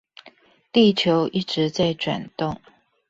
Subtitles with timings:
[0.71, 2.59] 地球一直在轉動